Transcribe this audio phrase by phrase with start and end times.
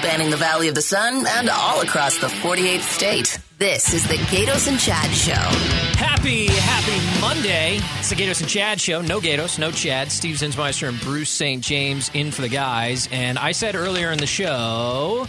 [0.00, 3.38] spanning the Valley of the Sun and all across the 48th state.
[3.58, 5.34] This is the Gaydos and Chad Show.
[5.98, 7.80] Happy, happy Monday.
[7.98, 9.02] It's the Gaydos and Chad show.
[9.02, 10.10] No Gaydos, no Chad.
[10.10, 11.62] Steve Zinsmeister and Bruce St.
[11.62, 13.10] James in for the guys.
[13.12, 15.26] And I said earlier in the show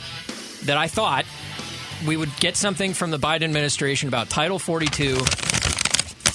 [0.64, 1.26] that I thought
[2.08, 5.18] we would get something from the Biden administration about Title 42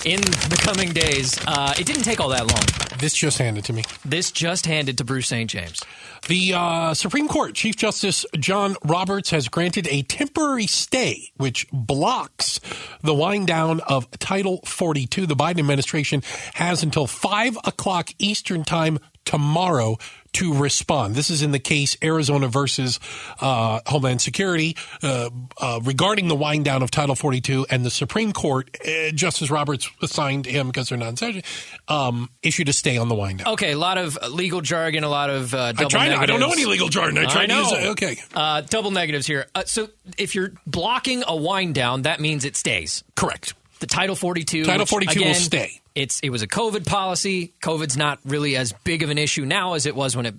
[0.04, 1.40] in the coming days.
[1.46, 2.85] Uh, it didn't take all that long.
[2.98, 3.84] This just handed to me.
[4.04, 5.50] This just handed to Bruce St.
[5.50, 5.82] James.
[6.28, 12.60] The uh, Supreme Court Chief Justice John Roberts has granted a temporary stay, which blocks
[13.02, 15.26] the wind down of Title 42.
[15.26, 16.22] The Biden administration
[16.54, 19.98] has until 5 o'clock Eastern Time tomorrow
[20.36, 21.14] to respond.
[21.14, 22.98] This is in the case Arizona versus
[23.40, 28.32] uh, Homeland Security uh, uh, regarding the wind down of Title 42, and the Supreme
[28.32, 31.42] Court, uh, Justice Roberts assigned him because they're not in session,
[31.88, 33.54] um, issued a stay on the wind down.
[33.54, 36.22] Okay, a lot of legal jargon, a lot of uh, double I, try, negatives.
[36.22, 37.18] I don't know any legal jargon.
[37.18, 37.86] I try I to use it.
[37.92, 39.46] Okay, Uh, double negatives here.
[39.54, 43.02] Uh, so if you're blocking a wind down, that means it stays.
[43.14, 43.54] correct.
[43.80, 44.64] The Title 42.
[44.64, 45.80] Title which, 42 will stay.
[45.96, 47.54] It's it was a COVID policy.
[47.62, 50.34] COVID's not really as big of an issue now as it was when it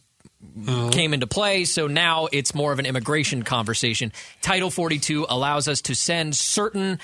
[0.56, 0.90] Mm-hmm.
[0.90, 1.66] came into play.
[1.66, 4.12] So now it's more of an immigration conversation.
[4.42, 7.00] Title 42 allows us to send certain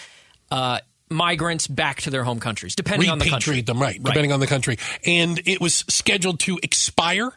[0.52, 3.62] uh, migrants back to their home countries, depending on the country.
[3.62, 7.32] Them, right, Depending on the country, and it was scheduled to expire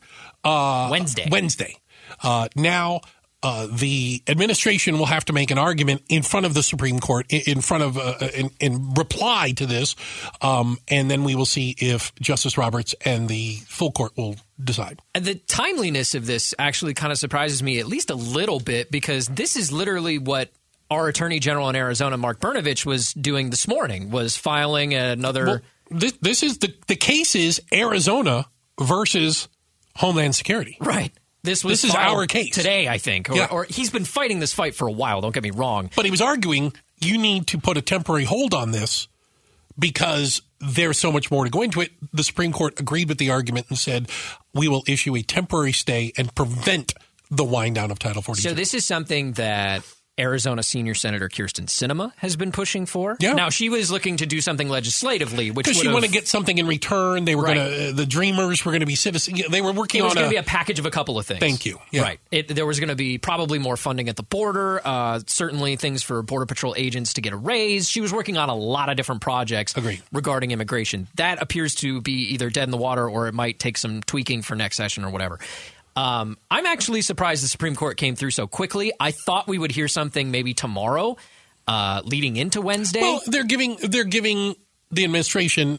[0.44, 1.28] uh, Wednesday.
[1.30, 1.76] Wednesday.
[2.22, 3.00] Uh, now.
[3.46, 7.32] Uh, the administration will have to make an argument in front of the Supreme Court,
[7.32, 9.94] in, front of, uh, in, in reply to this,
[10.42, 15.00] um, and then we will see if Justice Roberts and the full court will decide.
[15.14, 18.90] And the timeliness of this actually kind of surprises me at least a little bit
[18.90, 20.50] because this is literally what
[20.90, 25.46] our Attorney General in Arizona, Mark Brnovich, was doing this morning, was filing another.
[25.46, 28.46] Well, this, this is the the case is Arizona
[28.80, 29.46] versus
[29.94, 30.78] Homeland Security.
[30.80, 31.12] right.
[31.46, 32.54] This was This is our case.
[32.54, 33.30] today, I think.
[33.30, 33.46] Or, Yeah.
[33.50, 35.20] or he's been fighting this fight for a while.
[35.22, 35.90] Don't get me wrong.
[35.96, 39.08] But he was arguing you need to put a temporary hold on this
[39.78, 41.92] because there's so much more to go into it.
[42.12, 44.08] The Supreme Court agreed with the argument and said
[44.54, 46.94] we will issue a temporary stay and prevent
[47.30, 48.48] the wind down of Title 42.
[48.48, 49.82] So this is something that
[50.18, 53.16] Arizona Senior Senator Kyrsten Sinema has been pushing for.
[53.20, 53.34] Yeah.
[53.34, 56.26] Now she was looking to do something legislatively, which because would you want to get
[56.26, 57.24] something in return.
[57.24, 57.56] They were Right.
[57.56, 59.42] going to, the Dreamers were going to be citizens.
[59.50, 61.26] They were working It was on going to be a package of a couple of
[61.26, 61.40] things.
[61.40, 61.78] Thank you.
[61.90, 62.02] Yeah.
[62.02, 62.20] Right.
[62.30, 66.02] It, there was going to be probably more funding at the border, uh, certainly things
[66.02, 67.88] for Border Patrol agents to get a raise.
[67.88, 70.02] She was working on a lot of different projects Agreed.
[70.12, 71.08] regarding immigration.
[71.16, 74.42] That appears to be either dead in the water or it might take some tweaking
[74.42, 75.38] for next session or whatever.
[75.96, 78.92] Um, I'm actually surprised the Supreme Court came through so quickly.
[79.00, 81.16] I thought we would hear something maybe tomorrow,
[81.66, 83.00] uh, leading into Wednesday.
[83.00, 84.54] well, they're giving, they're giving
[84.90, 85.78] the administration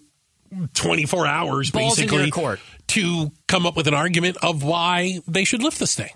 [0.73, 2.59] 24 hours Balls basically court.
[2.87, 6.13] to come up with an argument of why they should lift the stay.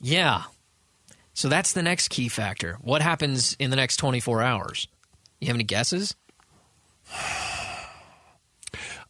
[0.00, 0.44] Yeah.
[1.34, 2.78] So that's the next key factor.
[2.82, 4.86] What happens in the next 24 hours?
[5.40, 6.14] You have any guesses?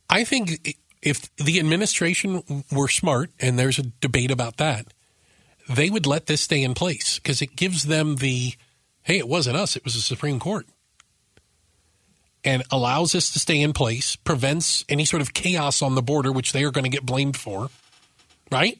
[0.08, 4.86] I think if the administration were smart, and there's a debate about that,
[5.68, 8.54] they would let this stay in place because it gives them the
[9.02, 10.66] hey, it wasn't us, it was the Supreme Court.
[12.44, 16.32] And allows this to stay in place, prevents any sort of chaos on the border,
[16.32, 17.68] which they are going to get blamed for.
[18.50, 18.78] Right?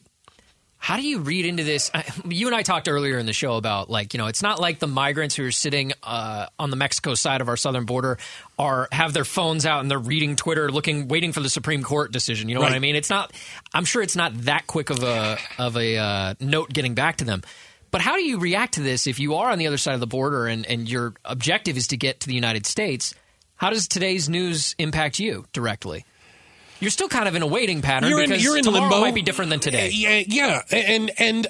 [0.83, 1.89] How do you read into this?
[1.93, 4.59] I, you and I talked earlier in the show about like you know it's not
[4.59, 8.17] like the migrants who are sitting uh, on the Mexico side of our southern border
[8.59, 12.11] are have their phones out and they're reading Twitter, looking, waiting for the Supreme Court
[12.11, 12.49] decision.
[12.49, 12.97] You know what I mean?
[12.97, 13.31] It's not.
[13.73, 17.23] I'm sure it's not that quick of a of a uh, note getting back to
[17.23, 17.43] them.
[17.89, 20.01] But how do you react to this if you are on the other side of
[20.01, 23.15] the border and, and your objective is to get to the United States?
[23.55, 26.03] How does today's news impact you directly?
[26.83, 29.01] You're still kind of in a waiting pattern You're in, because you're in tomorrow limbo.
[29.01, 29.89] might be different than today.
[29.91, 31.47] Yeah, yeah, and and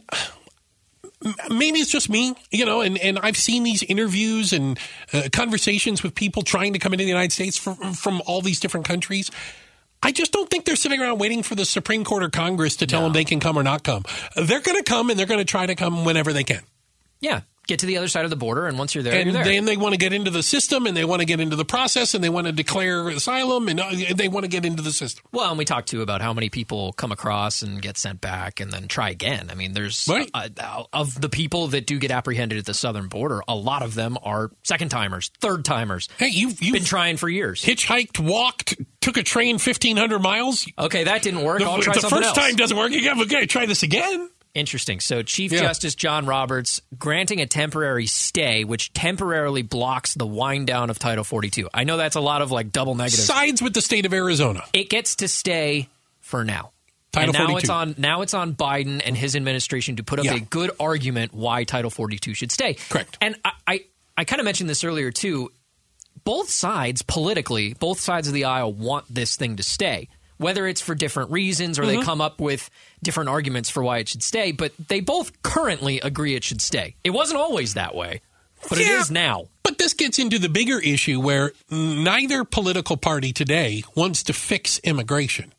[1.49, 4.77] maybe it's just me, you know, and, and I've seen these interviews and
[5.11, 8.59] uh, conversations with people trying to come into the United States from, from all these
[8.59, 9.31] different countries.
[10.01, 12.87] I just don't think they're sitting around waiting for the Supreme Court or Congress to
[12.87, 14.03] tell them they can come or not come.
[14.35, 16.61] They're going to come and they're going to try to come whenever they can.
[17.21, 19.33] Yeah, get to the other side of the border, and once you're there, And you're
[19.43, 19.43] there.
[19.53, 21.65] then they want to get into the system and they want to get into the
[21.65, 24.91] process and they want to declare asylum and uh, they want to get into the
[24.91, 25.23] system.
[25.31, 28.59] well, and we talked too about how many people come across and get sent back
[28.59, 29.49] and then try again.
[29.49, 30.29] I mean, there's Right.
[30.33, 33.95] uh, of the people that do get apprehended at the southern border, a lot of
[33.95, 36.09] them are second timers, third timers.
[36.17, 37.63] Hey, you've, you've Been trying for years.
[37.63, 40.65] hitchhiked, walked, took a train 1,500 miles.
[40.77, 41.59] Okay, that didn't work.
[41.59, 42.37] The, I'll try the first else.
[42.37, 42.91] time doesn't work.
[42.91, 44.29] You have okay, try this again.
[44.55, 44.99] Interesting.
[44.99, 45.61] So, Chief Yeah.
[45.61, 51.23] Justice John Roberts granting a temporary stay, which temporarily blocks the wind down of Title
[51.23, 51.69] 42.
[51.73, 53.25] I know that's a lot of like double negatives.
[53.25, 54.63] Sides with the state of Arizona.
[54.73, 55.89] It gets to stay
[56.19, 56.71] for now.
[57.11, 57.57] Title and now 42.
[57.59, 60.35] it's on now it's on Biden and his administration to put up Yeah.
[60.35, 62.75] a good argument why Title 42 should stay.
[62.89, 63.17] Correct.
[63.21, 63.79] And I I,
[64.17, 65.51] I kind of mentioned this earlier too.
[66.23, 70.09] Both sides politically, both sides of the aisle want this thing to stay.
[70.43, 71.99] Whether it's for different reasons or Mm-hmm.
[72.01, 72.69] they come up with
[73.01, 76.95] different arguments for why it should stay, but they both currently agree it should stay.
[77.03, 78.21] It wasn't always that way,
[78.69, 78.99] but it Yeah.
[78.99, 79.47] is now.
[79.63, 84.79] But this gets into the bigger issue where neither political party today wants to fix
[84.83, 85.53] immigration.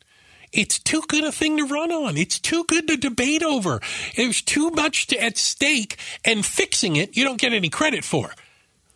[0.53, 2.15] It's too good a thing to run on.
[2.15, 3.81] It's too good to debate over.
[4.15, 8.33] There's too much to, at stake, and fixing it, you don't get any credit for.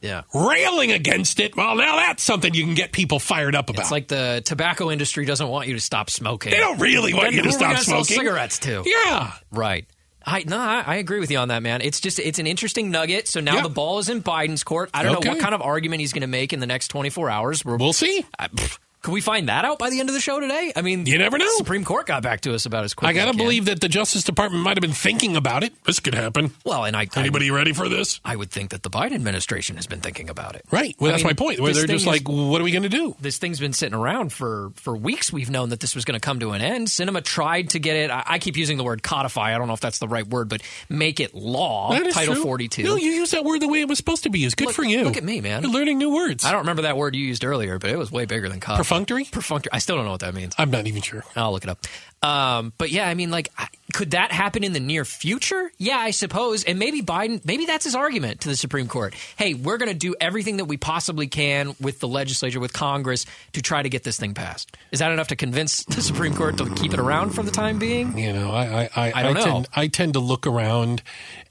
[0.02, 0.22] Yeah.
[0.34, 3.82] Railing against it, well, now that's something you can get people fired up about.
[3.82, 6.52] It's like the tobacco industry doesn't want you to stop smoking.
[6.52, 8.18] they don't really want Then you to who are we stop smoking.
[8.18, 8.84] cigarettes too.
[8.86, 9.34] Yeah.
[9.52, 9.86] Right.
[10.26, 11.82] I no, I, I agree with you on that, man.
[11.82, 13.28] It's just it's an interesting nugget.
[13.28, 13.62] So now Yeah.
[13.64, 14.90] the ball is in Biden's court.
[14.94, 17.30] I don't know what kind of argument he's going to make in the next 24
[17.30, 17.66] hours.
[17.66, 18.26] We're, We'll see.
[18.38, 20.74] I, pff, could we find that out by the end of the show today?
[20.76, 21.50] I mean, You never know.
[21.58, 23.10] Supreme Court got back to us about as quick.
[23.10, 25.74] I got to believe that the Justice Department might have been thinking about it.
[25.86, 26.52] This could happen.
[26.66, 28.20] Well, and I, I Anybody ready for this?
[28.26, 30.66] I would think that the Biden administration has been thinking about it.
[30.72, 30.96] Right.
[31.00, 31.60] Well, I that's mean, my point.
[31.60, 33.16] Where they're just thing like, what are we going to do?
[33.22, 35.32] this thing's been sitting around for for weeks.
[35.32, 36.88] We've known that this was going to come to an end.
[36.88, 38.12] Sinema tried to get it.
[38.12, 39.56] I, I keep using the word codify.
[39.56, 41.92] I don't know if that's the right word, but make it law.
[41.92, 42.84] That is Title 42.
[42.84, 44.44] No, you use that word the way it was supposed to be.
[44.46, 45.04] It's good Look- for you.
[45.04, 45.64] look at me, man.
[45.64, 46.44] You're learning new words.
[46.46, 48.89] I don't remember that word you used earlier, but it was way bigger than codify.
[48.90, 49.26] Perfunctory?
[49.26, 49.70] Perfunctory.
[49.72, 50.56] I still don't know what that means.
[50.58, 51.24] I'm not even sure.
[51.36, 51.86] I'll look it up.
[52.24, 53.50] Um, but yeah, I mean, like,
[53.94, 55.72] could that happen in the near future?
[55.78, 56.64] Yeah, I suppose.
[56.64, 59.14] And maybe Biden, maybe that's his argument to the Supreme Court.
[59.38, 63.28] Hey, we're going to do everything that we possibly can with the legislature, with Congress,
[63.54, 64.76] to try to get this thing passed.
[64.92, 67.78] Is that enough to convince the Supreme Court to keep it around for the time
[67.78, 68.18] being?
[68.18, 69.44] You know, I I, I, I don't know.
[69.44, 71.04] Tend, I tend to look around,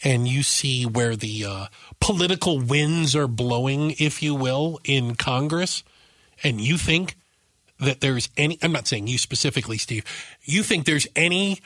[0.03, 1.67] and you see where the uh,
[2.01, 5.85] political winds are blowing, if you will, in Congress,
[6.43, 7.15] and you think
[7.81, 8.59] that there's any.
[8.63, 10.05] I'm not saying you specifically, Steve.
[10.43, 11.61] You think there's any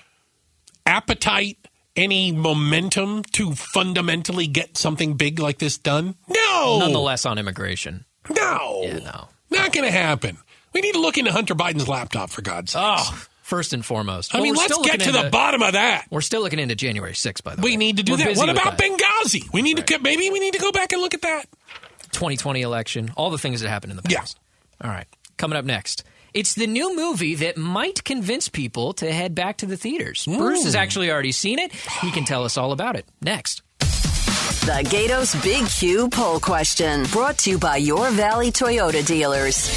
[0.87, 1.59] appetite,
[1.97, 6.14] any momentum to fundamentally get something big like this done?
[6.29, 6.79] No.
[6.81, 8.05] Nonetheless, on immigration.
[8.35, 8.81] no.
[8.85, 9.29] Yeah, no.
[9.50, 10.38] Not going to happen.
[10.73, 12.82] We need to look into Hunter Biden's laptop for God's sake.
[12.82, 14.35] Oh, first and foremost.
[14.35, 16.06] I Well, mean, let's get to looking the bottom of that.
[16.11, 17.73] We're still looking into January 6th, by the way.
[17.73, 18.37] We need to do We're that.
[18.38, 18.99] What about that.
[18.99, 19.53] Benghazi?
[19.53, 21.44] We need to maybe we need to go back and look at that.
[22.12, 24.20] 2020 election, all the things that happened in the Yeah.
[24.20, 24.38] past.
[24.82, 25.06] All right.
[25.37, 26.05] Coming up next.
[26.34, 30.25] It's the new movie that might convince people to head back to the theaters.
[30.25, 31.73] Bruce has actually already seen it.
[32.00, 33.62] He can tell us all about it next.
[33.79, 39.69] The Gaydos Big Q poll question brought to you by your Valley Toyota dealers.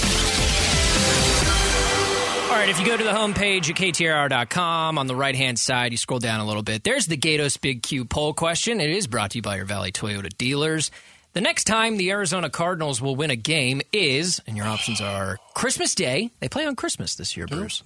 [2.46, 5.92] All right, if you go to the homepage at KTAR.com, on the right hand side,
[5.92, 6.84] you scroll down a little bit.
[6.84, 8.80] There's the Gaydos Big Q poll question.
[8.80, 10.90] It is brought to you by your Valley Toyota dealers.
[11.36, 15.38] The next time the Arizona Cardinals will win a game is, and your options are
[15.54, 16.32] Christmas Day.
[16.40, 17.84] They play on Christmas this year, Bruce.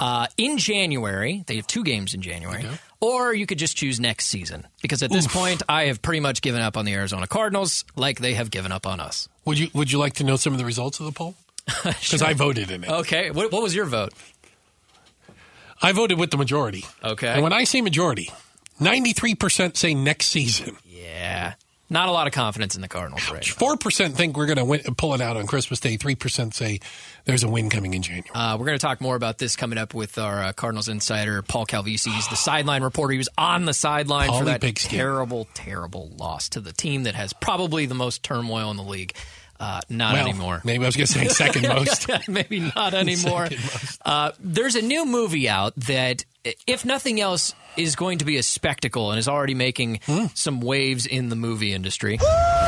[0.00, 2.64] Uh, in January, they have two games in January.
[2.98, 4.66] Or you could just choose next season.
[4.80, 8.20] Because at this point, I have pretty much given up on the Arizona Cardinals like
[8.20, 9.28] they have given up on us.
[9.44, 11.34] Would you Would you like to know some of the results of the poll?
[11.84, 12.90] Because I voted in it.
[12.90, 13.30] Okay.
[13.30, 14.14] What, what was your vote?
[15.82, 16.86] I voted with the majority.
[17.04, 17.28] Okay.
[17.28, 18.30] And when I say majority,
[18.80, 20.78] ninety three percent say next season.
[20.86, 21.52] Yeah.
[21.90, 23.44] Not a lot of confidence in the Cardinals right.
[23.44, 25.96] Four percent think we're going to pull it out on Christmas Day.
[25.96, 26.80] Three percent say
[27.24, 28.28] there's a win coming in January.
[28.34, 31.40] Uh, we're going to talk more about this coming up with our uh, Cardinals insider,
[31.40, 32.12] Paul Calvisi.
[32.12, 33.12] He's the sideline reporter.
[33.12, 34.98] He was on the sideline for that Pigskin.
[34.98, 39.14] terrible, terrible loss to the team that has probably the most turmoil in the league.
[39.60, 40.62] Uh, not well, anymore.
[40.64, 42.08] maybe I was going to say second most.
[42.28, 43.48] Maybe not anymore.
[44.04, 48.42] Uh, there's a new movie out that, if nothing else, is going to be a
[48.42, 50.26] spectacle and is already making Hmm.
[50.34, 52.18] some waves in the movie industry.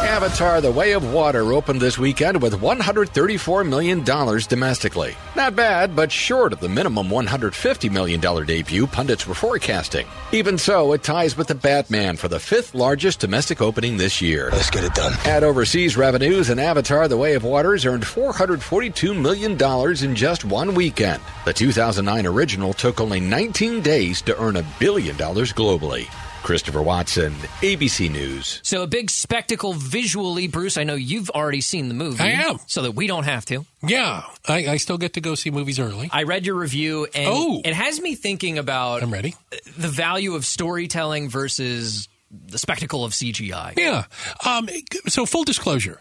[0.02, 5.16] Avatar The Way of Water opened this weekend with $134 million domestically.
[5.36, 10.06] Not bad, but short of the minimum $150 million debut pundits were forecasting.
[10.32, 14.48] Even so, it ties with The Batman for the fifth largest domestic opening this year.
[14.52, 15.12] Let's get it done.
[15.24, 19.58] At overseas revenues, and Avatar The Way of Waters earned $442 million
[20.04, 21.20] in just one weekend.
[21.44, 26.06] The 2009 original took only 19 days to earn a billion dollars globally.
[26.42, 28.60] Christopher Watson, ABC News.
[28.62, 30.78] So a big spectacle visually, Bruce.
[30.78, 32.22] I know you've already seen the movie.
[32.24, 32.58] I am.
[32.66, 33.66] So that we don't have to.
[33.86, 36.08] Yeah, I, I still get to go see movies early.
[36.10, 37.60] I read your review and Oh.
[37.62, 39.34] it has me thinking about I'm ready.
[39.76, 43.74] the value of storytelling versus the spectacle of CGI.
[43.76, 44.04] Yeah.
[44.44, 44.68] Um,
[45.08, 46.00] so full disclosure,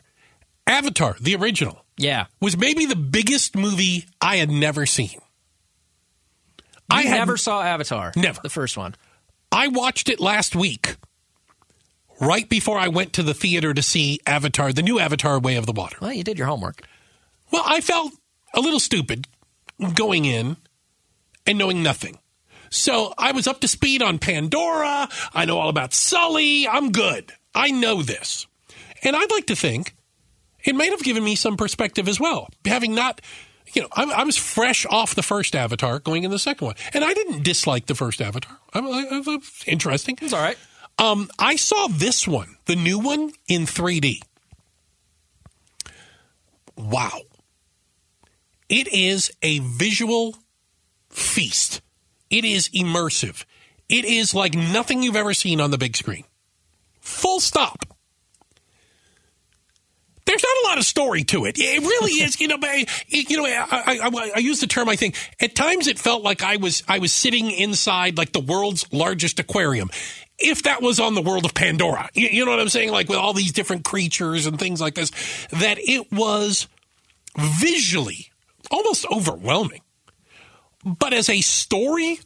[0.68, 2.26] Avatar, the original, Yeah.
[2.40, 5.20] was maybe the biggest movie I had never seen.
[6.90, 8.12] I had never saw Avatar.
[8.16, 8.40] Never.
[8.42, 8.96] The first one.
[9.52, 10.96] I watched it last week,
[12.20, 15.66] right before I went to the theater to see Avatar, the new Avatar Way of
[15.66, 15.98] the Water.
[16.02, 16.84] Well, you did your homework.
[17.52, 18.14] Well, I felt
[18.54, 19.28] a little stupid
[19.96, 20.58] going in
[21.48, 22.20] and knowing nothing.
[22.70, 25.10] So I was up to speed on Pandora.
[25.34, 26.68] I know all about Sully.
[26.68, 27.32] I'm good.
[27.56, 28.46] I know this.
[29.04, 29.96] And I'd like to think
[30.64, 33.22] it might have given me some perspective as well, having not.
[33.74, 36.76] You know, I, I was fresh off the first Avatar, going in the second one,
[36.94, 38.58] and I didn't dislike the first Avatar.
[38.74, 40.18] I, I, I, interesting.
[40.22, 40.58] It's all right.
[40.98, 44.22] Um, I saw this one, the new one, in 3D.
[46.76, 47.22] Wow.
[48.68, 50.38] It is a visual
[51.10, 51.82] feast.
[52.30, 53.46] It is immersive.
[53.88, 56.26] It is like nothing you've ever seen on the big screen.
[57.00, 57.98] Full stop.
[60.30, 61.56] There's not a lot of story to it.
[61.58, 62.60] It really is, you know.
[63.08, 64.88] You know, I, I, I use the term.
[64.88, 68.40] I think at times it felt like I was I was sitting inside like the
[68.40, 69.90] world's largest aquarium.
[70.38, 72.92] If that was on the world of Pandora, you, you know what I'm saying?
[72.92, 75.10] Like with all these different creatures and things like this,
[75.50, 76.68] that it was
[77.36, 78.30] visually
[78.70, 79.82] almost overwhelming.
[80.86, 82.20] But as a story,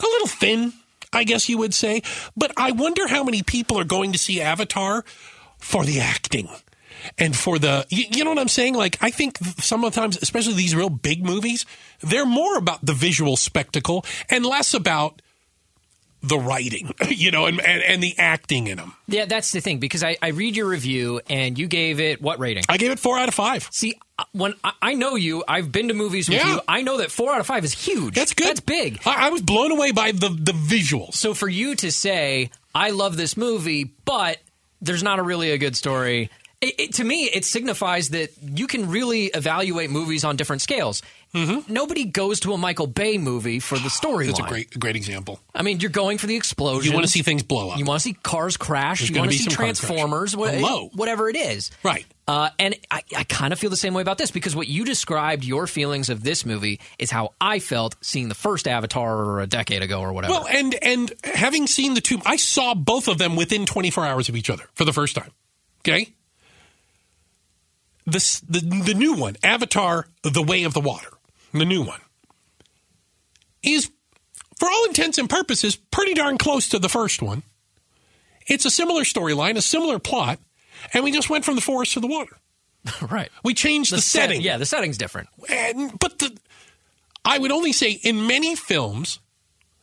[0.00, 0.72] a little thin,
[1.12, 2.02] I guess you would say.
[2.36, 5.04] But I wonder how many people are going to see Avatar
[5.60, 6.48] for the acting
[7.18, 8.74] and for the, you, you know what I'm saying?
[8.74, 11.66] Like, I think sometimes, especially these real big movies,
[12.00, 15.22] they're more about the visual spectacle and less about
[16.22, 18.94] the writing, you know, and, and, and, the acting in them.
[19.06, 22.38] Yeah, that's the thing because I, I read your review and you gave it what
[22.38, 22.64] rating?
[22.68, 23.68] I gave it four out of five.
[23.70, 26.54] See, uh, when I, know you, I've been to movies with yeah.
[26.54, 26.60] you.
[26.66, 28.14] I know that four out of five is huge.
[28.14, 28.48] That's good.
[28.48, 29.00] That's big.
[29.06, 31.14] I, I was blown away by the the visuals.
[31.14, 34.38] So for you to say I love this movie, but
[34.80, 36.30] there's not a really a good story.
[36.66, 41.00] It, it, to me, it signifies that you can really evaluate movies on different scales.
[41.32, 41.72] Mm-hmm.
[41.72, 44.26] Nobody goes to a Michael Bay movie for the storyline.
[44.26, 45.38] That's a great, great example.
[45.54, 46.90] I mean, you're going for the explosion.
[46.90, 47.78] You want to see things blow up.
[47.78, 49.00] You want to see cars crash.
[49.00, 50.36] There's you want to see Transformers.
[50.36, 50.54] What,
[50.94, 51.70] whatever it is.
[51.84, 52.04] Right.
[52.28, 54.84] Uh, and I, I kind of feel the same way about this because what you
[54.84, 59.46] described your feelings of this movie is how I felt seeing the first Avatar a
[59.46, 60.32] decade ago or whatever.
[60.32, 64.28] Well, and and having seen the two, I saw both of them within 24 hours
[64.28, 65.30] of each other for the first time.
[65.80, 66.12] Okay.
[68.06, 71.08] The the, the new one, Avatar: The Way of the Water
[71.52, 72.00] the new one,
[73.62, 73.90] is,
[74.58, 77.42] for all intents and purposes, pretty darn close to the first one.
[78.46, 80.38] It's a similar storyline, a similar plot,
[80.92, 82.36] and we just went from the forest to the water.
[83.10, 83.30] right.
[83.42, 84.40] We changed the, the setting.
[84.42, 85.28] yeah, the setting's different.
[85.48, 86.36] And, but the,
[87.24, 89.18] I would only say in many films,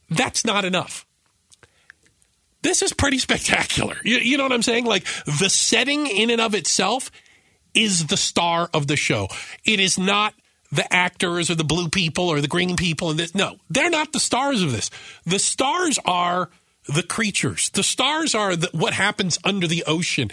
[0.09, 1.05] that's not enough.
[2.61, 3.97] This is pretty spectacular.
[4.03, 4.85] You, you know what I'm saying?
[4.85, 7.11] Like the setting in and of itself
[7.73, 9.27] is the star of the show.
[9.65, 10.33] It is not
[10.71, 13.35] the actors or the blue people or the green people and this.
[13.35, 14.89] No, they're not the stars of this.
[15.25, 16.49] The stars are
[16.87, 17.69] the creatures.
[17.69, 20.31] The stars are the, what happens under the ocean.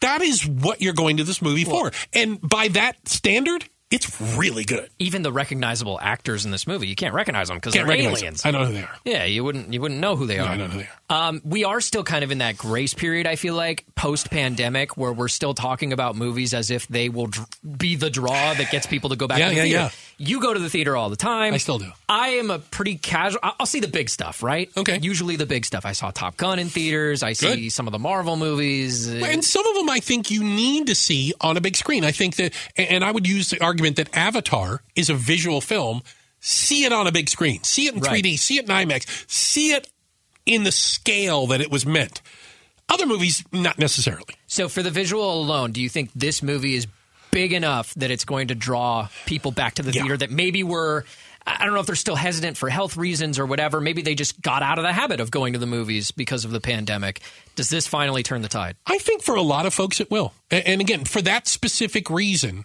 [0.00, 1.92] That is what you're going to this movie well, for.
[2.12, 4.90] And by that standard, it's really good.
[4.98, 8.42] Even the recognizable actors in this movie, you can't recognize them because they're aliens.
[8.42, 8.54] Them.
[8.54, 8.96] I know who they are.
[9.04, 10.48] Yeah, you wouldn't you wouldn't know who they no, are.
[10.48, 11.28] I know who they are.
[11.28, 13.26] Um, we are still kind of in that grace period.
[13.26, 17.28] I feel like post pandemic, where we're still talking about movies as if they will
[17.28, 17.46] dr-
[17.78, 19.38] be the draw that gets people to go back.
[19.38, 19.78] yeah, to the yeah, theater.
[19.78, 19.90] yeah.
[20.16, 21.54] You go to the theater all the time.
[21.54, 21.90] I still do.
[22.08, 23.40] I am a pretty casual.
[23.42, 24.70] I'll see the big stuff, right?
[24.76, 24.98] Okay.
[25.02, 25.84] Usually the big stuff.
[25.84, 27.22] I saw Top Gun in theaters.
[27.22, 27.72] I see Good.
[27.72, 31.32] some of the Marvel movies, and some of them I think you need to see
[31.40, 32.04] on a big screen.
[32.04, 36.02] I think that, and I would use the argument that Avatar is a visual film.
[36.40, 37.62] See it on a big screen.
[37.62, 38.22] See it in right.
[38.22, 38.38] 3D.
[38.38, 39.30] See it in IMAX.
[39.30, 39.88] See it
[40.46, 42.20] in the scale that it was meant.
[42.88, 44.34] Other movies, not necessarily.
[44.46, 46.86] So, for the visual alone, do you think this movie is
[47.34, 50.02] big enough that it's going to draw people back to the yeah.
[50.02, 51.04] theater that maybe were
[51.46, 53.80] I don't know if they're still hesitant for health reasons or whatever.
[53.80, 56.52] Maybe they just got out of the habit of going to the movies because of
[56.52, 57.20] the pandemic.
[57.54, 58.76] Does this finally turn the tide?
[58.86, 60.32] I think for a lot of folks it will.
[60.50, 62.64] And again, for that specific reason,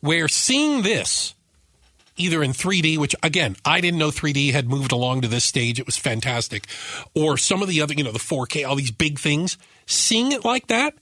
[0.00, 1.34] where seeing this
[2.16, 5.78] either in 3D, which again, I didn't know 3D had moved along to this stage.
[5.78, 6.66] It was fantastic.
[7.14, 9.56] Or some of the other, you know, the 4K, all these big things,
[9.86, 10.94] seeing it like that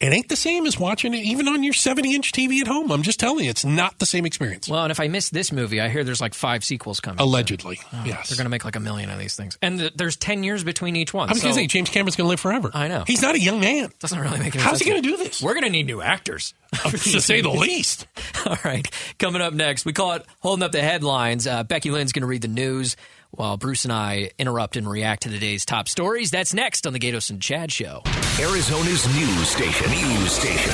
[0.00, 2.92] it ain't the same as watching it even on your 70 inch TV at home.
[2.92, 4.68] I'm just telling you, it's not the same experience.
[4.68, 7.20] Well, and if I miss this movie, I hear there's like five sequels coming.
[7.20, 7.86] Allegedly, so.
[7.92, 8.28] oh, yes.
[8.28, 9.58] They're going to make like a million of these things.
[9.60, 11.28] And th- there's 10 years between each one.
[11.28, 11.46] I was so.
[11.46, 12.70] going to say, James Cameron's going to live forever.
[12.72, 13.02] I know.
[13.08, 13.90] He's not a young man.
[13.98, 14.82] Doesn't really make any How's sense.
[14.82, 15.42] he going to do this?
[15.42, 16.54] We're going to need new actors.
[16.90, 18.06] to say the least.
[18.46, 18.88] All right.
[19.18, 21.46] Coming up next, we call it Holding Up the Headlines.
[21.46, 22.96] Uh, Becky Lynn's going to read the news
[23.30, 26.30] while Bruce and I interrupt and react to today's top stories.
[26.30, 28.02] That's next on the Gaydos and Chad Show.
[28.40, 29.90] Arizona's news station.
[29.90, 30.72] News station.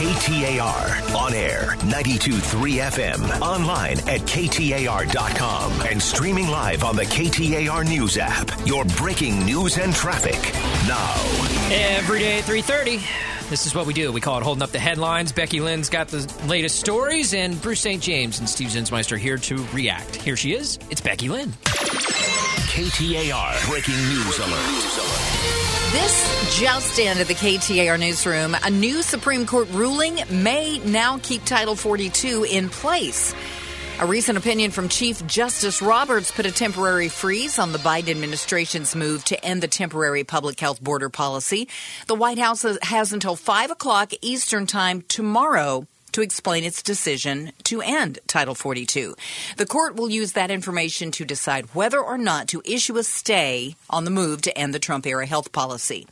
[0.00, 1.14] KTAR.
[1.14, 3.40] On air, 92.3 FM.
[3.42, 5.72] Online at KTAR.com.
[5.82, 8.50] And streaming live on the KTAR News app.
[8.66, 10.40] Your breaking news and traffic
[10.88, 11.14] now.
[11.70, 13.39] Every day at 3.30.
[13.50, 14.12] This is what we do.
[14.12, 15.32] We call it Holding Up the Headlines.
[15.32, 18.00] Becky Lynn's got the latest stories, and Bruce St.
[18.00, 20.14] James and Steve Zinsmeister here to react.
[20.14, 20.78] Here she is.
[20.88, 21.50] It's Becky Lynn.
[22.70, 25.50] KTAR breaking news alert.
[25.90, 28.54] This just into the KTAR newsroom.
[28.62, 33.34] A new Supreme Court ruling may now keep Title 42 in place.
[34.00, 38.96] A recent opinion from Chief Justice Roberts put a temporary freeze on the Biden administration's
[38.96, 41.68] move to end the temporary public health border policy.
[42.06, 47.82] The White House has until 5 o'clock Eastern Time tomorrow to explain its decision to
[47.82, 49.14] end Title 42.
[49.56, 53.76] The court will use that information to decide whether or not to issue a stay
[53.88, 56.06] on the move to end the Trump era health policy.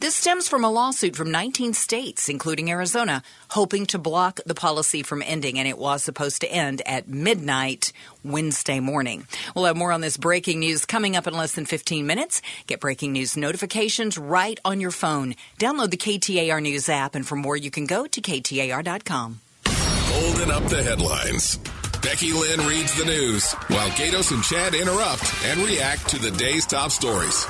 [0.00, 3.22] This stems from a lawsuit from 19 states, including Arizona,
[3.52, 7.92] hoping to block the policy from ending, and it was supposed to end at midnight
[8.24, 9.26] Wednesday morning.
[9.54, 12.40] We'll have more on this breaking news coming up in less than 15 minutes.
[12.66, 15.34] Get breaking news notifications right on your phone.
[15.58, 19.40] Download the KTAR News app, and for more, you can go to KTAR.com.
[19.66, 21.58] Holding up the headlines.
[22.02, 26.66] Becky Lynn reads the news while Gaydos and Chad interrupt and react to the day's
[26.66, 27.46] top stories.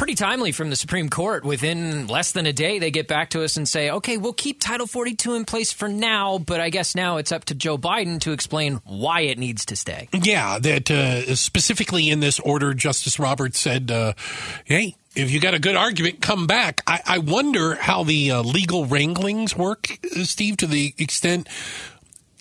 [0.00, 1.44] Pretty timely from the Supreme Court.
[1.44, 4.58] Within less than a day, they get back to us and say, okay, we'll keep
[4.58, 8.18] Title 42 in place for now, but I guess now it's up to Joe Biden
[8.22, 10.08] to explain why it needs to stay.
[10.14, 14.14] Yeah, that uh, specifically in this order, Justice Roberts said, uh,
[14.64, 16.80] hey, if you got a good argument, come back.
[16.86, 21.46] I, I wonder how the uh, legal wranglings work, Steve, to the extent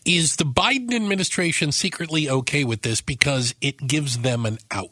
[0.05, 4.91] is the Biden administration secretly okay with this because it gives them an out?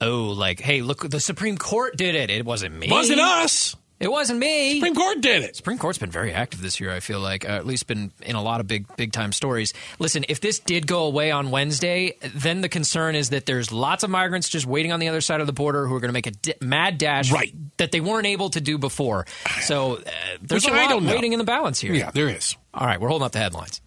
[0.00, 2.30] Oh, like, hey, look, the Supreme Court did it.
[2.30, 2.88] It wasn't me.
[2.90, 3.74] Wasn't us.
[4.00, 4.74] It wasn't me.
[4.76, 5.56] Supreme Court did it.
[5.56, 6.92] Supreme Court's been very active this year.
[6.92, 9.74] I feel like, uh, at least been in a lot of big, big time stories.
[9.98, 14.04] Listen, if this did go away on Wednesday, then the concern is that there's lots
[14.04, 16.12] of migrants just waiting on the other side of the border who are going to
[16.12, 17.52] make a di- mad dash, right.
[17.78, 19.26] that they weren't able to do before.
[19.62, 20.00] So uh,
[20.42, 21.12] there's Which a lot know.
[21.12, 21.92] waiting in the balance here.
[21.92, 22.56] Yeah, there is.
[22.72, 23.80] All right, we're holding up the headlines.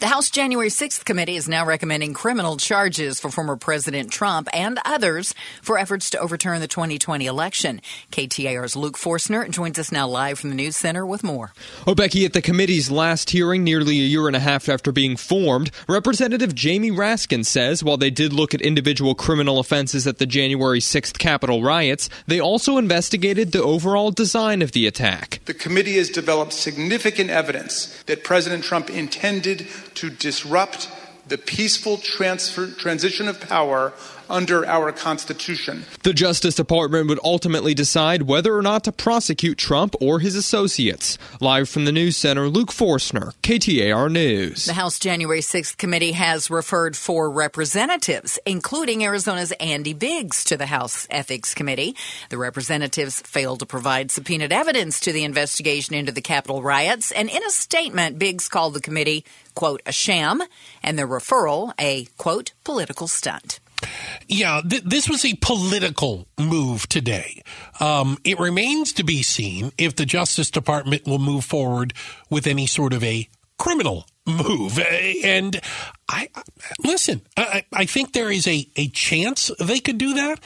[0.00, 4.78] The House January 6th committee is now recommending criminal charges for former President Trump and
[4.82, 7.82] others for efforts to overturn the 2020 election.
[8.10, 11.52] KTAR's Luke Forstner joins us now live from the News Center with more.
[11.86, 15.18] Oh, Becky, at the committee's last hearing, nearly a year and a half after being
[15.18, 20.24] formed, Representative Jamie Raskin says while they did look at individual criminal offenses at the
[20.24, 25.40] January 6th Capitol riots, they also investigated the overall design of the attack.
[25.44, 30.90] The committee has developed significant evidence that President Trump intended to disrupt
[31.28, 33.92] the peaceful transfer, transition of power
[34.30, 35.84] under our Constitution.
[36.02, 41.18] The Justice Department would ultimately decide whether or not to prosecute Trump or his associates.
[41.40, 44.64] Live from the News Center, Luke Forstner, KTAR News.
[44.64, 50.66] The House January 6th committee has referred four representatives, including Arizona's Andy Biggs, to the
[50.66, 51.96] House Ethics Committee.
[52.28, 57.28] The representatives failed to provide subpoenaed evidence to the investigation into the Capitol riots, and
[57.28, 60.42] in a statement, Biggs called the committee, quote, a sham,
[60.82, 63.60] and the referral a, quote, political stunt.
[64.28, 67.42] Yeah, th- this was a political move today.
[67.80, 71.94] Um, it remains to be seen if the Justice Department will move forward
[72.28, 74.78] with any sort of a criminal move.
[75.24, 75.60] And
[76.08, 76.28] I
[76.84, 77.22] listen.
[77.36, 80.40] I, I think there is a, a chance they could do that.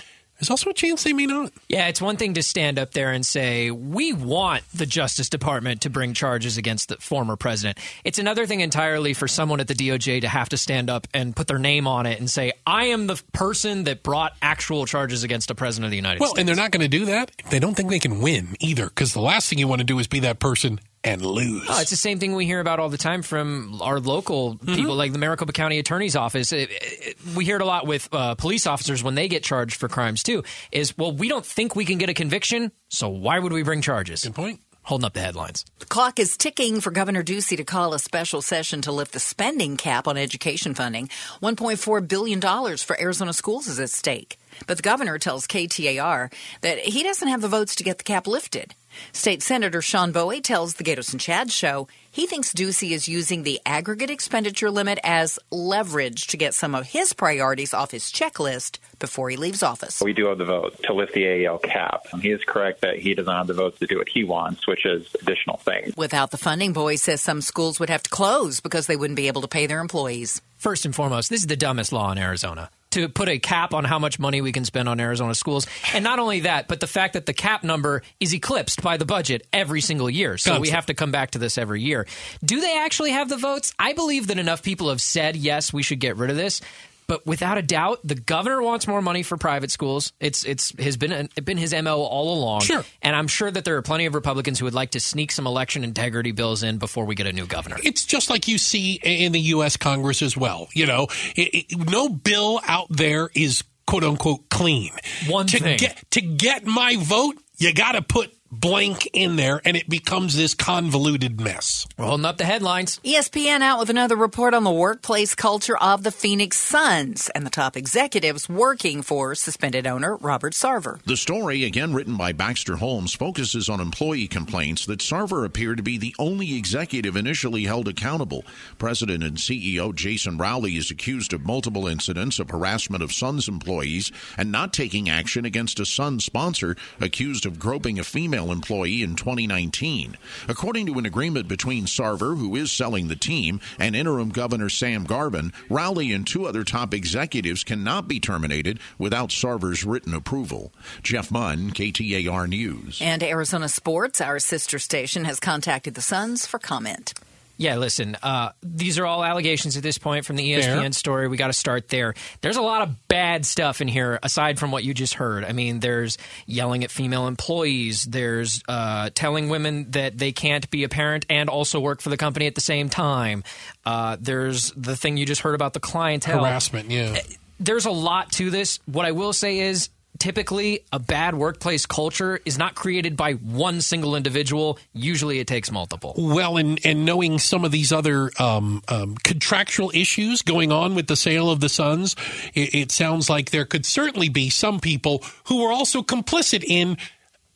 [0.44, 1.52] There's also a chance they may not.
[1.70, 5.80] Yeah, it's one thing to stand up there and say, we want the Justice Department
[5.80, 7.78] to bring charges against the former president.
[8.04, 11.34] It's another thing entirely for someone at the DOJ to have to stand up and
[11.34, 15.24] put their name on it and say, I am the person that brought actual charges
[15.24, 16.40] against a president of the United Well, States.
[16.40, 18.84] and they're not going to do that if they don't think they can win either,
[18.88, 21.66] because the last thing you want to do is be that person and lose.
[21.68, 24.74] Oh, it's the same thing we hear about all the time from our local Mm-hmm.
[24.74, 26.52] people, like the Maricopa County Attorney's Office.
[26.52, 29.76] It- it- we hear it a lot with uh, police officers when they get charged
[29.76, 30.42] for crimes too.
[30.72, 33.80] Is well, we don't think we can get a conviction, so why would we bring
[33.82, 34.22] charges?
[34.24, 34.60] Good point.
[34.82, 35.64] Holding up the headlines.
[35.78, 39.18] The clock is ticking for Governor Ducey to call a special session to lift the
[39.18, 41.08] spending cap on education funding.
[41.42, 42.40] $1.4 billion
[42.76, 44.36] for Arizona schools is at stake.
[44.66, 48.26] But the governor tells KTAR that he doesn't have the votes to get the cap
[48.26, 48.74] lifted.
[49.12, 53.42] State Senator Sean Bowie tells the Gaydos and Chad show he thinks Ducey is using
[53.42, 58.78] the aggregate expenditure limit as leverage to get some of his priorities off his checklist
[59.00, 60.00] before he leaves office.
[60.00, 62.06] We do have the vote to lift the AEL cap.
[62.22, 64.86] He is correct that he doesn't have the votes to do what he wants, which
[64.86, 65.96] is additional things.
[65.96, 69.26] Without the funding, Bowie says some schools would have to close because they wouldn't be
[69.26, 70.40] able to pay their employees.
[70.56, 72.70] First and foremost, this is the dumbest law in Arizona.
[72.94, 75.66] To put a cap on how much money we can spend on Arizona schools.
[75.94, 79.04] And not only that, but the fact that the cap number is eclipsed by the
[79.04, 80.38] budget every single year.
[80.38, 82.06] So we have to come back to this every year.
[82.44, 83.74] Do they actually have the votes?
[83.80, 86.60] I believe that enough people have said, yes, we should get rid of this.
[87.06, 90.12] But without a doubt, the governor wants more money for private schools.
[90.20, 92.62] It's it's has been been his mo all along.
[92.62, 92.84] Sure.
[93.02, 95.46] And I'm sure that there are plenty of Republicans who would like to sneak some
[95.46, 97.76] election integrity bills in before we get a new governor.
[97.82, 99.76] It's just like you see in the U.S.
[99.76, 100.68] Congress as well.
[100.72, 104.92] You know, it, it, no bill out there is quote unquote clean.
[105.28, 105.78] One to thing.
[105.78, 110.36] get to get my vote, you got to put blank in there, and it becomes
[110.36, 111.86] this convoluted mess.
[111.98, 113.00] We're holding up the headlines.
[113.04, 117.50] ESPN out with another report on the workplace culture of the Phoenix Suns and the
[117.50, 121.02] top executives working for suspended owner Robert Sarver.
[121.04, 125.82] The story, again written by Baxter Holmes, focuses on employee complaints that Sarver appeared to
[125.82, 128.44] be the only executive initially held accountable.
[128.78, 134.12] President and CEO Jason Rowley is accused of multiple incidents of harassment of Suns employees
[134.38, 139.16] and not taking action against a Sun sponsor accused of groping a female employee in
[139.16, 140.16] 2019.
[140.48, 145.04] According to an agreement between Sarver, who is selling the team, and interim Governor Sam
[145.04, 150.72] Garvin, Rowley and two other top executives cannot be terminated without Sarver's written approval.
[151.02, 153.00] Jeff Munn, KTAR News.
[153.00, 157.14] And Arizona Sports, our sister station, has contacted the Suns for comment.
[157.56, 160.92] Yeah, listen, uh, these are all allegations at this point from the ESPN Fair.
[160.92, 161.28] story.
[161.28, 162.14] We got to start there.
[162.40, 165.44] There's a lot of bad stuff in here aside from what you just heard.
[165.44, 170.82] I mean, there's yelling at female employees, there's uh, telling women that they can't be
[170.82, 173.44] a parent and also work for the company at the same time.
[173.86, 176.44] Uh, there's the thing you just heard about the clientele.
[176.44, 177.16] Harassment, yeah.
[177.60, 178.80] There's a lot to this.
[178.86, 179.90] What I will say is
[180.24, 184.78] typically a bad workplace culture is not created by one single individual.
[184.94, 186.14] Usually it takes multiple.
[186.16, 191.08] Well, and, and knowing some of these other um, um, contractual issues going on with
[191.08, 192.16] the sale of the Suns,
[192.54, 196.96] it, it sounds like there could certainly be some people who are also complicit in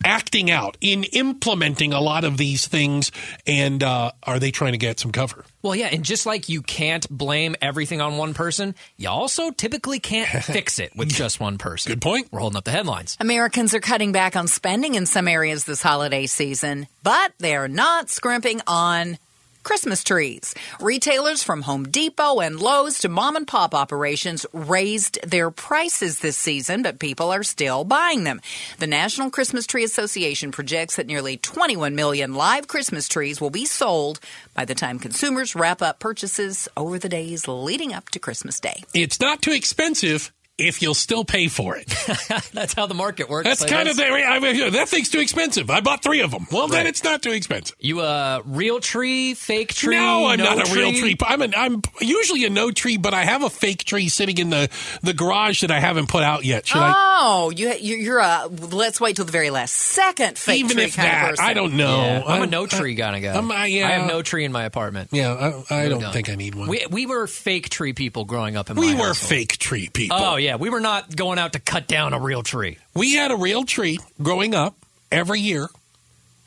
[0.04, 3.10] acting out, in implementing a lot of these things.
[3.46, 5.44] And uh, are they trying to get some cover?
[5.62, 9.98] Well, yeah, and just like you can't blame everything on one person, you also typically
[9.98, 11.90] can't fix it with just one person.
[11.90, 12.28] Good point.
[12.30, 13.16] We're holding up the headlines.
[13.20, 17.68] Americans are cutting back on spending in some areas this holiday season, but they are
[17.68, 19.18] not scrimping on
[19.68, 20.54] Christmas trees.
[20.80, 26.38] Retailers from Home Depot and Lowe's to mom and pop operations raised their prices this
[26.38, 28.40] season, but people are still buying them.
[28.78, 33.66] The National Christmas Tree Association projects that nearly 21 million live Christmas trees will be
[33.66, 34.20] sold
[34.54, 38.84] by the time consumers wrap up purchases over the days leading up to Christmas Day.
[38.94, 41.86] It's not too expensive if you'll still pay for it.
[42.52, 43.46] That's how the market works.
[43.48, 43.92] That's I kind guess.
[43.98, 45.70] of the, I mean, that thing's too expensive.
[45.70, 46.46] I bought three of them.
[46.50, 47.76] Well, then it's not too expensive.
[47.78, 49.94] You a real tree, fake tree?
[49.96, 51.16] no, I'm no not a real tree.
[51.22, 54.50] I'm an, I'm usually a no tree, but I have a fake tree sitting in
[54.50, 54.68] the,
[55.02, 56.66] the garage that I haven't put out yet.
[56.66, 60.76] Should Oh, you, you- you're a let's wait till the very last second fake Even
[60.76, 61.44] tree if kind that, of person.
[61.44, 61.96] I don't know.
[62.02, 63.38] Yeah, I'm a I'm- no tree kind of guy.
[63.62, 63.86] I- yeah.
[63.86, 65.10] I have no tree in my apartment.
[65.12, 66.12] Yeah, I, I don't done.
[66.12, 66.68] think I need one.
[66.68, 69.28] We, we were fake tree people growing up in We my were household.
[69.30, 70.16] fake tree people.
[70.18, 72.78] Oh yeah, we were not going out to cut down a real tree.
[72.94, 74.76] We had a real tree growing up
[75.10, 75.68] every year.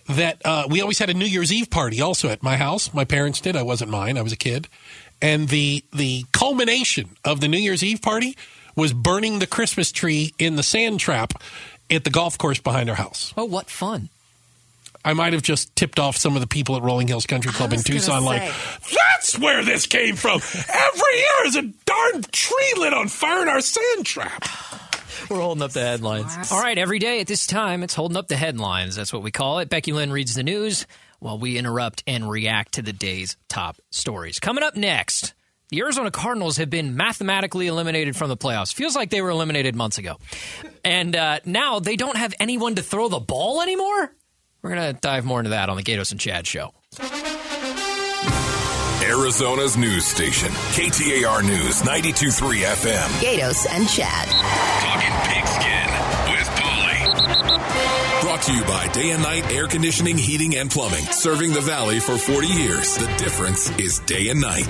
[0.09, 2.93] That uh, we always had a New Year's Eve party also at my house.
[2.93, 3.55] My parents did.
[3.55, 4.17] I wasn't mine.
[4.17, 4.67] I was a kid.
[5.21, 8.35] And the the culmination of the New Year's Eve party
[8.75, 11.33] was burning the Christmas tree in the sand trap
[11.89, 13.33] at the golf course behind our house.
[13.37, 14.09] Oh, what fun!
[15.03, 17.71] I might have just tipped off some of the people at Rolling Hills Country Club
[17.71, 18.51] in was gonna Tucson, like,
[18.93, 20.39] that's where this came from.
[20.39, 24.47] Every year is a darn tree lit on fire in our sand trap.
[25.29, 26.51] We're holding up the headlines.
[26.51, 28.95] All right, every day at this time, it's holding up the headlines.
[28.95, 29.69] That's what we call it.
[29.69, 30.85] Becky Lynn reads the news
[31.19, 34.39] while we interrupt and react to the day's top stories.
[34.39, 35.33] Coming up next,
[35.69, 38.73] the Arizona Cardinals have been mathematically eliminated from the playoffs.
[38.73, 40.17] Feels like they were eliminated months ago.
[40.83, 44.11] And uh, now they don't have anyone to throw the ball anymore?
[44.61, 46.73] We're going to dive more into that on the Gaydos and Chad show.
[49.03, 53.07] Arizona's news station, KTAR News 923 FM.
[53.21, 54.27] Gaydos and Chad.
[54.79, 55.89] Talking pigskin
[56.31, 58.21] with Paulie.
[58.21, 61.03] Brought to you by Day and Night Air Conditioning, Heating, and Plumbing.
[61.05, 62.95] Serving the Valley for 40 years.
[62.95, 64.67] The difference is day and night.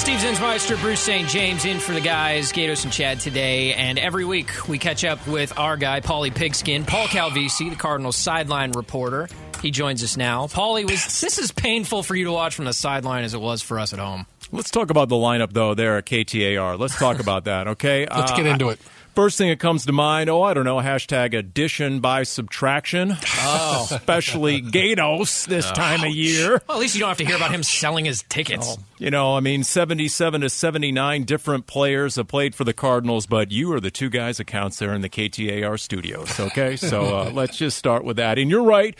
[0.00, 1.28] Steve Zinsmeister, Bruce St.
[1.28, 3.74] James in for the guys, Gaydos and Chad today.
[3.74, 8.16] And every week we catch up with our guy, Paulie Pigskin, Paul Calvisi, the Cardinals
[8.16, 9.28] sideline reporter.
[9.60, 10.46] He joins us now.
[10.46, 13.60] Paulie, was this is painful for you to watch from the sideline as it was
[13.60, 14.24] for us at home?
[14.50, 16.78] Let's talk about the lineup, though, there at KTAR.
[16.78, 18.06] Let's talk about that, okay?
[18.10, 18.80] Let's get uh, into it.
[19.14, 23.18] First thing that comes to mind, oh, I don't know, hashtag addition by subtraction.
[23.42, 23.88] Oh.
[23.90, 26.60] Especially Gaydos this time of year.
[26.68, 28.76] Well, at least you don't have to hear about him selling his tickets.
[28.78, 28.82] Oh.
[29.00, 33.50] You know, I mean, 77 to 79 different players have played for the Cardinals, but
[33.50, 36.76] you are the two guys that counts there in the KTAR studios, okay?
[36.76, 38.38] so uh, let's just start with that.
[38.38, 38.94] And you're right.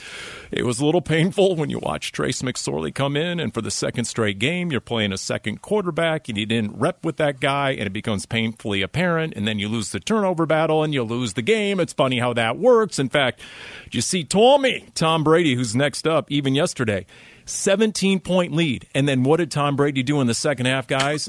[0.51, 3.71] It was a little painful when you watch Trace McSorley come in, and for the
[3.71, 7.73] second straight game, you're playing a second quarterback, and you didn't rep with that guy,
[7.73, 11.35] and it becomes painfully apparent, and then you lose the turnover battle, and you lose
[11.35, 11.79] the game.
[11.79, 12.99] It's funny how that works.
[12.99, 13.43] In fact,
[13.91, 17.05] you see Tommy, Tom Brady, who's next up, even yesterday,
[17.51, 18.87] 17 point lead.
[18.95, 21.29] And then what did Tom Brady do in the second half, guys?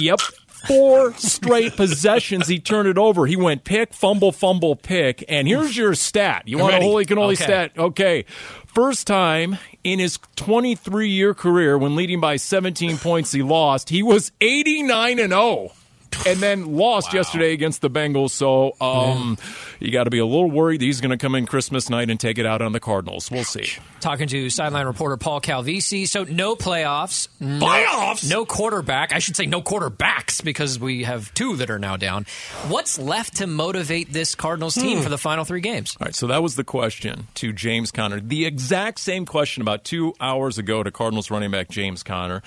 [0.00, 0.20] Yep.
[0.68, 3.26] Four straight possessions, he turned it over.
[3.26, 5.24] He went pick, fumble, fumble, pick.
[5.28, 6.44] And here's your stat.
[6.46, 6.86] You I'm want a ready.
[6.86, 7.42] holy cannoli Okay.
[7.44, 7.72] stat?
[7.76, 8.24] Okay.
[8.66, 13.88] First time in his 23 year career when leading by 17 points, he lost.
[13.90, 15.72] He was 89 and 0.
[16.26, 18.30] And then lost yesterday against the Bengals.
[18.30, 19.36] So um,
[19.80, 22.10] you got to be a little worried that he's going to come in Christmas night
[22.10, 23.28] and take it out on the Cardinals.
[23.30, 23.66] We'll see.
[24.00, 26.06] Talking to sideline reporter Paul Calvisi.
[26.06, 27.26] So no playoffs.
[27.40, 28.30] No, Playoffs?
[28.30, 29.12] No quarterback.
[29.12, 32.24] I should say no quarterbacks because we have two that are now down.
[32.68, 35.02] What's left to motivate this Cardinals team Hmm.
[35.02, 35.96] for the final three games?
[36.00, 38.20] All right, so that was the question to James Conner.
[38.20, 42.42] The exact same question about two hours ago to Cardinals running back James Conner.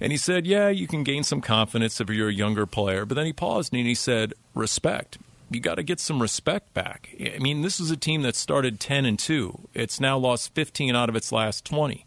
[0.00, 3.04] And he said, Yeah, you can gain some confidence if you're a younger player.
[3.10, 5.18] But then he paused and he said, Respect.
[5.50, 7.08] You got to get some respect back.
[7.20, 9.68] I mean, this is a team that started 10 and 2.
[9.74, 12.06] It's now lost 15 out of its last 20.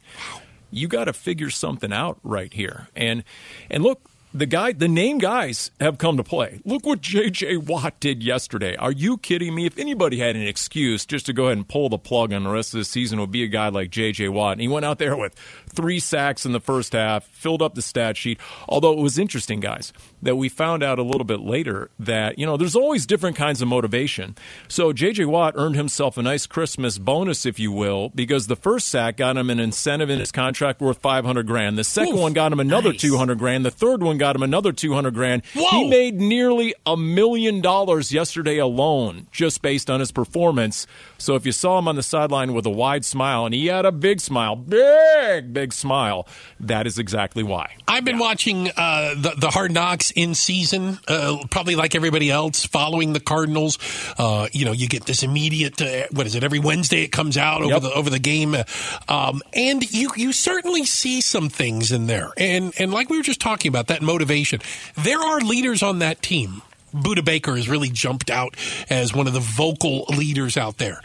[0.71, 2.87] You got to figure something out right here.
[2.95, 3.25] And
[3.69, 6.59] and look, the guy, the name guys have come to play.
[6.65, 7.57] Look what J.J.
[7.57, 8.75] Watt did yesterday.
[8.77, 9.67] Are you kidding me?
[9.67, 12.49] If anybody had an excuse just to go ahead and pull the plug on the
[12.49, 14.29] rest of the season, it would be a guy like J.J.
[14.29, 14.53] Watt.
[14.53, 15.35] And he went out there with
[15.69, 18.39] three sacks in the first half, filled up the stat sheet.
[18.67, 22.45] Although it was interesting, guys, that we found out a little bit later that, you
[22.45, 24.35] know, there's always different kinds of motivation.
[24.67, 25.25] So J.J.
[25.25, 29.37] Watt earned himself a nice Christmas bonus, if you will, because the first sack got
[29.37, 31.77] him an incentive in his contract worth 500 grand.
[31.77, 32.21] The second Oof.
[32.21, 33.01] one got him another Nice.
[33.01, 33.65] 200 grand.
[33.65, 35.43] The third one got him another 200 grand.
[35.55, 35.67] Whoa.
[35.69, 40.87] He made nearly a million dollars yesterday alone just based on his performance.
[41.17, 43.85] So if you saw him on the sideline with a wide smile, and he had
[43.85, 46.27] a big smile, big, big smile,
[46.59, 47.75] that is exactly why.
[47.87, 52.65] I've been watching uh, the, the Hard Knocks in season, uh, probably like everybody else,
[52.65, 53.77] following the Cardinals.
[54.17, 55.81] Uh, you know, you get this immediate.
[55.81, 56.43] Uh, what is it?
[56.43, 57.81] Every Wednesday it comes out over Yep.
[57.81, 58.63] the over the game, Uh,
[59.07, 62.31] um, and you you certainly see some things in there.
[62.37, 64.61] And and like we were just talking about that motivation,
[64.95, 66.61] there are leaders on that team.
[66.93, 68.55] Budda Baker has really jumped out
[68.89, 71.01] as one of the vocal leaders out there.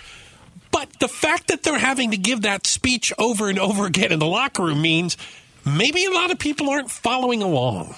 [0.71, 4.19] But the fact that they're having to give that speech over and over again in
[4.19, 5.17] the locker room means
[5.65, 7.95] maybe a lot of people aren't following along.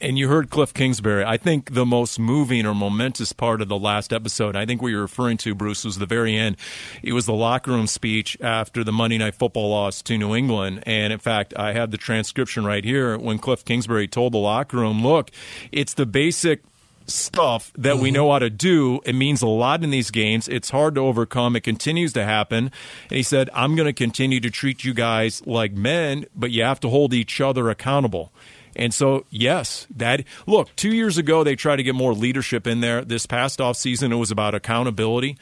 [0.00, 1.24] And you heard Cliff Kingsbury.
[1.24, 4.88] I think the most moving or momentous part of the last episode, I think what
[4.88, 6.56] you're referring to, Bruce, was the very end.
[7.02, 10.82] It was the locker room speech after the Monday Night Football loss to New England.
[10.86, 14.76] And in fact, I have the transcription right here when Cliff Kingsbury told the locker
[14.76, 15.30] room, look,
[15.72, 16.62] it's the basic
[17.06, 18.14] stuff that we mm-hmm.
[18.14, 19.00] know how to do.
[19.04, 20.48] It means a lot in these games.
[20.48, 21.56] It's hard to overcome.
[21.56, 22.70] It continues to happen.
[23.10, 26.62] And he said, I'm going to continue to treat you guys like men, but you
[26.62, 28.32] have to hold each other accountable.
[28.76, 32.80] And so, yes, that look, two years ago they tried to get more leadership in
[32.80, 33.04] there.
[33.04, 35.38] This past off season, it was about accountability.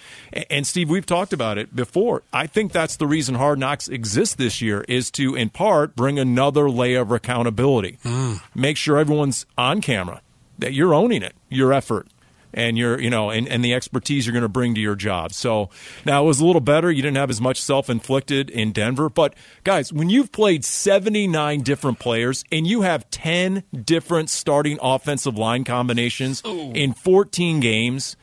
[0.50, 2.22] And Steve, we've talked about it before.
[2.32, 6.18] I think that's the reason Hard Knocks exists this year is to, in part, bring
[6.18, 7.98] another layer of accountability.
[8.04, 8.42] Mm.
[8.54, 10.20] Make sure everyone's on camera,
[10.62, 12.08] that you're owning it, your effort
[12.54, 15.32] and your you know and, and the expertise you're going to bring to your job.
[15.32, 15.70] So
[16.04, 16.90] now it was a little better.
[16.90, 19.08] You didn't have as much self-inflicted in denver.
[19.08, 25.36] But guys when you've played 79 different players and you have 10 different starting offensive
[25.36, 28.16] line combinations in 14 games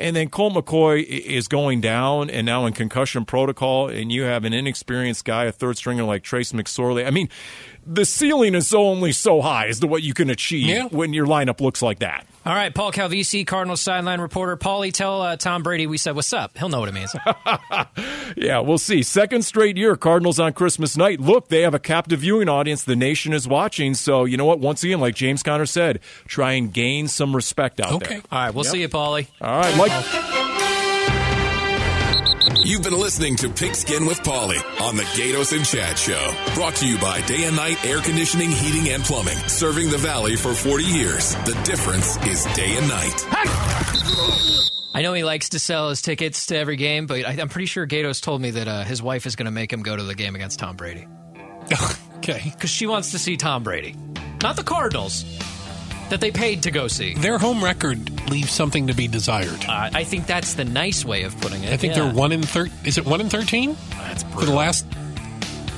[0.00, 4.44] and then Colt McCoy is going down and now in concussion protocol, and you have
[4.44, 7.06] an inexperienced guy, a third stringer like Trace McSorley.
[7.06, 7.28] I mean,
[7.92, 10.84] the ceiling is only so high as to what you can achieve Yeah.
[10.90, 12.26] when your lineup looks like that.
[12.46, 14.56] All right, Paul Calvisi, Cardinals sideline reporter.
[14.56, 16.56] Paulie, tell uh, Tom Brady we said what's up.
[16.56, 17.14] He'll know what it means.
[18.36, 19.02] Yeah, we'll see.
[19.02, 21.20] Second straight year, Cardinals on Christmas night.
[21.20, 22.84] Look, they have a captive viewing audience.
[22.84, 23.94] The nation is watching.
[23.94, 24.60] So, you know what?
[24.60, 25.98] Once again, like James Conner said,
[26.28, 28.14] try and gain some respect out Okay.
[28.14, 28.22] there.
[28.30, 29.26] All right, we'll see you, Paulie.
[29.40, 30.39] All right, Mike.
[32.70, 36.32] You've been listening to Pigskin with Paulie on the Gaydos and Chad Show.
[36.54, 39.36] Brought to you by Day and Night Air Conditioning, Heating, and Plumbing.
[39.48, 41.34] Serving the Valley for 40 years.
[41.34, 43.26] The difference is day and night.
[44.94, 47.66] I know he likes to sell his tickets to every game, but I, I'm pretty
[47.66, 50.04] sure Gaydos told me that uh, his wife is going to make him go to
[50.04, 51.08] the game against Tom Brady
[52.18, 52.52] Okay.
[52.54, 53.96] because she wants to see Tom Brady,
[54.44, 55.24] not the Cardinals.
[56.10, 57.14] That they paid to go see.
[57.14, 59.64] Their home record leaves something to be desired.
[59.66, 61.72] Uh, I think that's the nice way of putting it.
[61.72, 62.04] I think yeah.
[62.04, 64.86] they're one in thir- Is it one in thirteen That's for the last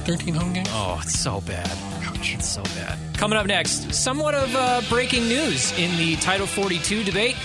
[0.04, 0.68] thirteen home games?
[0.72, 1.70] Oh, it's so bad.
[2.04, 2.34] Ouch.
[2.34, 2.98] It's so bad.
[3.16, 7.36] Coming up next, somewhat of uh, breaking news in the Title 42 debate.